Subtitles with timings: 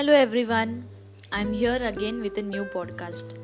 [0.00, 0.70] Hello everyone.
[1.30, 3.34] I'm here again with a new podcast.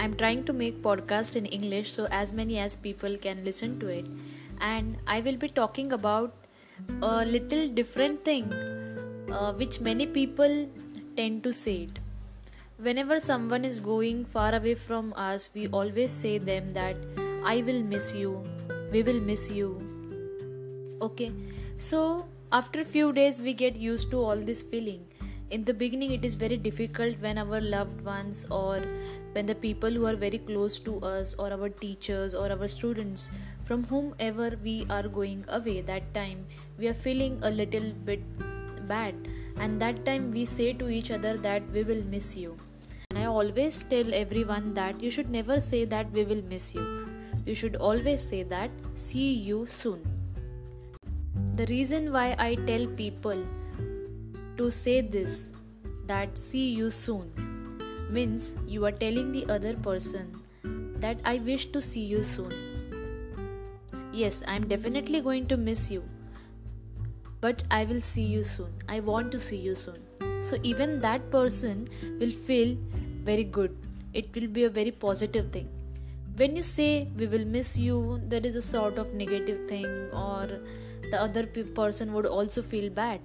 [0.00, 3.86] I'm trying to make podcast in English so as many as people can listen to
[3.86, 4.04] it
[4.60, 6.34] and I will be talking about
[7.00, 8.52] a little different thing
[9.30, 10.68] uh, which many people
[11.16, 12.00] tend to say it.
[12.78, 16.96] Whenever someone is going far away from us, we always say them that
[17.44, 18.44] I will miss you.
[18.90, 19.70] We will miss you.
[21.00, 21.32] Okay.
[21.76, 25.06] So after a few days we get used to all this feeling
[25.54, 28.80] in the beginning it is very difficult when our loved ones or
[29.34, 33.30] when the people who are very close to us or our teachers or our students
[33.62, 36.44] from whomever we are going away that time
[36.76, 38.20] we are feeling a little bit
[38.88, 39.14] bad.
[39.56, 42.56] And that time we say to each other that we will miss you.
[43.10, 47.08] And i always tell everyone that you should never say that we will miss you.
[47.46, 50.02] You should always say that see you soon.
[51.54, 53.44] The reason why i tell people
[54.56, 55.52] to say this
[56.06, 57.30] that see you soon
[58.10, 60.40] means you are telling the other person
[61.04, 62.52] that I wish to see you soon.
[64.12, 66.02] Yes, I am definitely going to miss you,
[67.40, 68.72] but I will see you soon.
[68.88, 69.98] I want to see you soon.
[70.40, 71.88] So, even that person
[72.20, 72.76] will feel
[73.22, 73.76] very good.
[74.12, 75.68] It will be a very positive thing.
[76.36, 80.60] When you say we will miss you, there is a sort of negative thing, or
[81.10, 83.20] the other person would also feel bad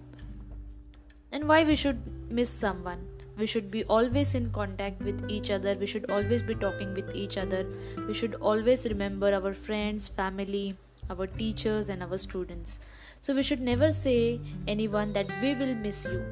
[1.32, 3.08] and why we should miss someone?
[3.38, 5.76] We should be always in contact with each other.
[5.76, 7.66] We should always be talking with each other.
[8.08, 10.76] We should always remember our friends family
[11.10, 12.80] our teachers and our students.
[13.20, 16.24] So we should never say anyone that we will miss you.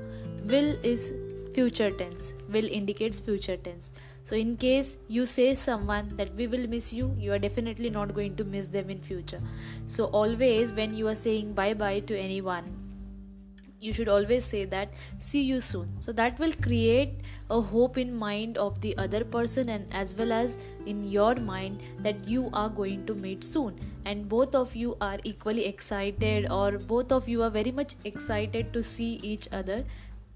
[0.45, 1.13] Will is
[1.53, 2.33] future tense.
[2.49, 3.91] Will indicates future tense.
[4.23, 8.13] So in case you say someone that we will miss you you are definitely not
[8.13, 9.41] going to miss them in future.
[9.85, 12.86] So always when you are saying bye bye to anyone
[13.79, 15.89] you should always say that see you soon.
[15.99, 17.13] So that will create
[17.49, 21.81] a hope in mind of the other person and as well as in your mind
[21.99, 23.79] that you are going to meet soon.
[24.05, 28.73] And both of you are equally excited or both of you are very much excited
[28.73, 29.83] to see each other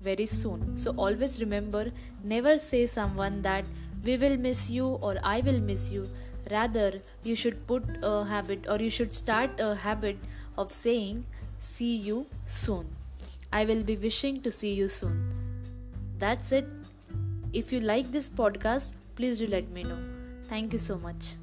[0.02, 0.78] very soon.
[0.78, 1.92] So always remember
[2.24, 3.66] never say someone that
[4.04, 6.08] we will miss you or i will miss you.
[6.50, 10.18] Rather you should put a habit or you should start a habit
[10.58, 11.26] of saying
[11.60, 12.88] see you soon
[13.54, 15.18] I will be wishing to see you soon.
[16.20, 16.68] That's it.
[17.54, 20.00] If you like this podcast, please do let me know.
[20.44, 21.36] Thank you so much.